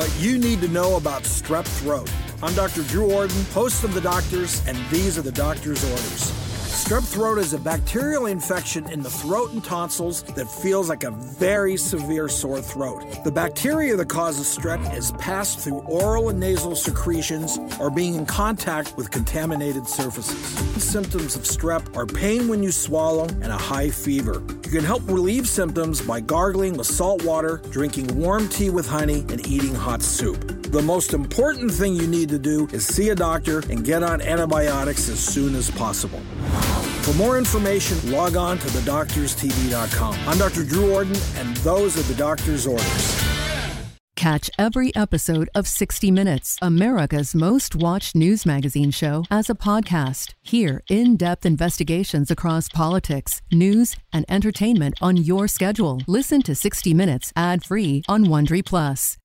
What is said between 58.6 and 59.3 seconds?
Plus.